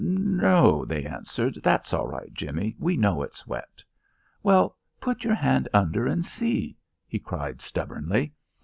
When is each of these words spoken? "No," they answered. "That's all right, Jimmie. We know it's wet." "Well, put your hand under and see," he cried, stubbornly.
"No," 0.03 0.83
they 0.83 1.05
answered. 1.05 1.59
"That's 1.61 1.93
all 1.93 2.07
right, 2.07 2.33
Jimmie. 2.33 2.75
We 2.79 2.97
know 2.97 3.21
it's 3.21 3.45
wet." 3.45 3.83
"Well, 4.41 4.75
put 4.99 5.23
your 5.23 5.35
hand 5.35 5.69
under 5.75 6.07
and 6.07 6.25
see," 6.25 6.75
he 7.07 7.19
cried, 7.19 7.61
stubbornly. 7.61 8.33